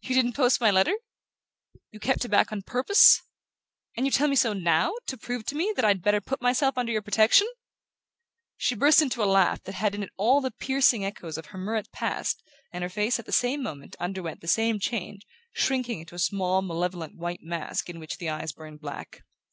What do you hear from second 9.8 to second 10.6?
in it all the